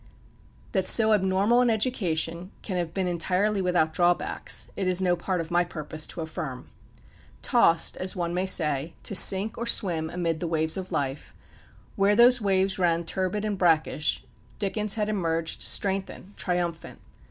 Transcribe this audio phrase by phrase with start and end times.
[0.71, 5.39] That so abnormal an education can have been entirely without drawbacks, it is no part
[5.39, 6.69] of my purpose to affirm.
[7.43, 11.35] Tossed, as one may say, to sink or swim amid the waves of life,
[11.95, 14.23] where those waves ran turbid and brackish,
[14.57, 16.99] Dickens had emerged strengthened, triumphant.